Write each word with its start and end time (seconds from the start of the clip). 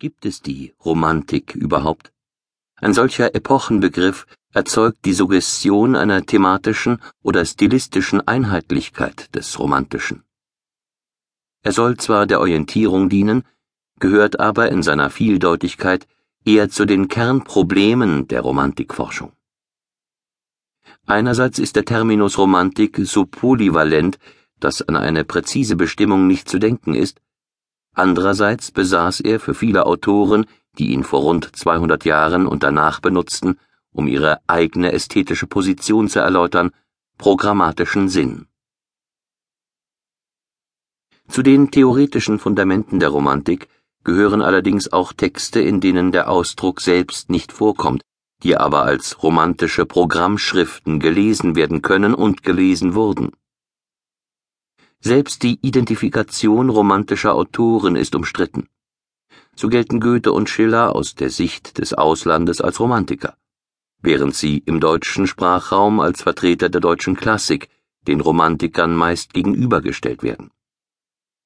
Gibt 0.00 0.26
es 0.26 0.42
die 0.42 0.74
Romantik 0.84 1.56
überhaupt? 1.56 2.12
Ein 2.76 2.94
solcher 2.94 3.34
Epochenbegriff 3.34 4.26
erzeugt 4.54 5.04
die 5.04 5.12
Suggestion 5.12 5.96
einer 5.96 6.24
thematischen 6.24 7.02
oder 7.24 7.44
stilistischen 7.44 8.20
Einheitlichkeit 8.26 9.34
des 9.34 9.58
Romantischen. 9.58 10.22
Er 11.64 11.72
soll 11.72 11.96
zwar 11.96 12.26
der 12.26 12.38
Orientierung 12.38 13.08
dienen, 13.08 13.42
gehört 13.98 14.38
aber 14.38 14.70
in 14.70 14.84
seiner 14.84 15.10
Vieldeutigkeit 15.10 16.06
eher 16.44 16.70
zu 16.70 16.84
den 16.84 17.08
Kernproblemen 17.08 18.28
der 18.28 18.42
Romantikforschung. 18.42 19.32
Einerseits 21.06 21.58
ist 21.58 21.74
der 21.74 21.84
Terminus 21.84 22.38
Romantik 22.38 23.00
so 23.02 23.26
polyvalent, 23.26 24.20
dass 24.60 24.80
an 24.80 24.94
eine 24.94 25.24
präzise 25.24 25.74
Bestimmung 25.74 26.28
nicht 26.28 26.48
zu 26.48 26.60
denken 26.60 26.94
ist, 26.94 27.20
Andererseits 27.98 28.70
besaß 28.70 29.18
er 29.22 29.40
für 29.40 29.54
viele 29.54 29.84
Autoren, 29.84 30.46
die 30.78 30.92
ihn 30.92 31.02
vor 31.02 31.22
rund 31.22 31.56
200 31.56 32.04
Jahren 32.04 32.46
und 32.46 32.62
danach 32.62 33.00
benutzten, 33.00 33.58
um 33.92 34.06
ihre 34.06 34.38
eigene 34.46 34.92
ästhetische 34.92 35.48
Position 35.48 36.08
zu 36.08 36.20
erläutern, 36.20 36.70
programmatischen 37.18 38.08
Sinn. 38.08 38.46
Zu 41.26 41.42
den 41.42 41.72
theoretischen 41.72 42.38
Fundamenten 42.38 43.00
der 43.00 43.08
Romantik 43.08 43.68
gehören 44.04 44.42
allerdings 44.42 44.92
auch 44.92 45.12
Texte, 45.12 45.60
in 45.60 45.80
denen 45.80 46.12
der 46.12 46.30
Ausdruck 46.30 46.80
selbst 46.80 47.30
nicht 47.30 47.50
vorkommt, 47.50 48.02
die 48.44 48.56
aber 48.56 48.84
als 48.84 49.24
romantische 49.24 49.86
Programmschriften 49.86 51.00
gelesen 51.00 51.56
werden 51.56 51.82
können 51.82 52.14
und 52.14 52.44
gelesen 52.44 52.94
wurden. 52.94 53.32
Selbst 55.08 55.42
die 55.42 55.58
Identifikation 55.62 56.68
romantischer 56.68 57.34
Autoren 57.34 57.96
ist 57.96 58.14
umstritten. 58.14 58.68
So 59.56 59.70
gelten 59.70 60.00
Goethe 60.00 60.32
und 60.32 60.50
Schiller 60.50 60.94
aus 60.94 61.14
der 61.14 61.30
Sicht 61.30 61.78
des 61.78 61.94
Auslandes 61.94 62.60
als 62.60 62.78
Romantiker, 62.78 63.34
während 64.02 64.34
sie 64.34 64.58
im 64.66 64.80
deutschen 64.80 65.26
Sprachraum 65.26 66.00
als 66.00 66.20
Vertreter 66.20 66.68
der 66.68 66.82
deutschen 66.82 67.16
Klassik 67.16 67.70
den 68.06 68.20
Romantikern 68.20 68.94
meist 68.94 69.32
gegenübergestellt 69.32 70.22
werden. 70.22 70.50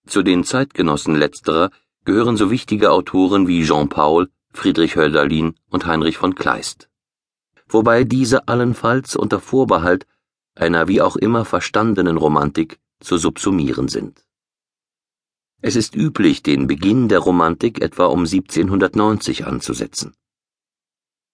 Zu 0.09 0.25
den 0.25 0.43
Zeitgenossen 0.43 1.15
letzterer 1.15 1.71
gehören 2.05 2.37
so 2.37 2.51
wichtige 2.51 2.91
Autoren 2.91 3.47
wie 3.47 3.65
Jean 3.65 3.89
Paul, 3.89 4.29
Friedrich 4.53 4.97
Hölderlin 4.97 5.55
und 5.71 5.87
Heinrich 5.87 6.17
von 6.17 6.35
Kleist. 6.35 6.89
Wobei 7.69 8.03
diese 8.03 8.49
allenfalls 8.49 9.15
unter 9.15 9.39
Vorbehalt 9.39 10.09
einer 10.57 10.89
wie 10.89 11.01
auch 11.01 11.15
immer 11.15 11.45
verstandenen 11.45 12.17
Romantik 12.17 12.81
zu 13.03 13.19
subsumieren 13.19 13.89
sind. 13.89 14.25
Es 15.61 15.77
ist 15.77 15.95
üblich, 15.95 16.43
den 16.43 16.67
Beginn 16.67 17.09
der 17.09 17.21
Romantik 17.21 17.81
etwa 17.81 18.07
um 18.07 18.21
1790 18.21 19.47
anzusetzen. 19.47 20.15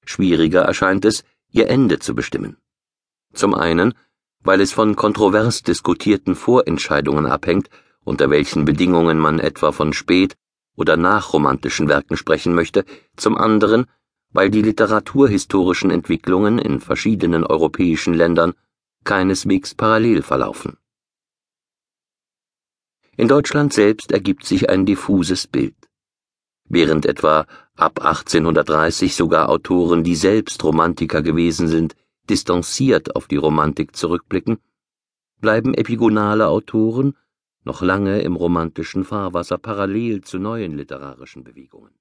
Schwieriger 0.04 0.62
erscheint 0.62 1.04
es, 1.04 1.24
ihr 1.50 1.68
Ende 1.68 1.98
zu 1.98 2.14
bestimmen. 2.14 2.56
Zum 3.32 3.54
einen, 3.54 3.94
weil 4.42 4.60
es 4.60 4.72
von 4.72 4.96
kontrovers 4.96 5.62
diskutierten 5.62 6.34
Vorentscheidungen 6.34 7.26
abhängt, 7.26 7.70
unter 8.04 8.30
welchen 8.30 8.64
Bedingungen 8.64 9.18
man 9.18 9.38
etwa 9.38 9.72
von 9.72 9.92
spät 9.92 10.36
oder 10.76 10.96
nachromantischen 10.96 11.88
Werken 11.88 12.16
sprechen 12.16 12.54
möchte, 12.54 12.84
zum 13.16 13.36
anderen, 13.36 13.86
weil 14.30 14.50
die 14.50 14.62
literaturhistorischen 14.62 15.90
Entwicklungen 15.90 16.58
in 16.58 16.80
verschiedenen 16.80 17.44
europäischen 17.44 18.14
Ländern 18.14 18.54
keineswegs 19.04 19.74
parallel 19.74 20.22
verlaufen. 20.22 20.76
In 23.18 23.26
Deutschland 23.26 23.72
selbst 23.72 24.12
ergibt 24.12 24.44
sich 24.44 24.70
ein 24.70 24.86
diffuses 24.86 25.48
Bild. 25.48 25.74
Während 26.68 27.04
etwa 27.04 27.46
ab 27.74 28.00
1830 28.00 29.16
sogar 29.16 29.48
Autoren, 29.48 30.04
die 30.04 30.14
selbst 30.14 30.62
Romantiker 30.62 31.20
gewesen 31.20 31.66
sind, 31.66 31.96
distanziert 32.30 33.16
auf 33.16 33.26
die 33.26 33.34
Romantik 33.34 33.96
zurückblicken, 33.96 34.58
bleiben 35.40 35.74
epigonale 35.74 36.46
Autoren 36.46 37.16
noch 37.64 37.82
lange 37.82 38.20
im 38.20 38.36
romantischen 38.36 39.02
Fahrwasser 39.02 39.58
parallel 39.58 40.20
zu 40.20 40.38
neuen 40.38 40.76
literarischen 40.76 41.42
Bewegungen. 41.42 41.98